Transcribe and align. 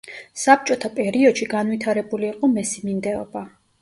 საბჭოთა 0.43 0.91
პერიოდში 0.95 1.47
განვითარებული 1.53 2.29
იყო 2.31 2.51
მესიმინდეობა. 2.57 3.45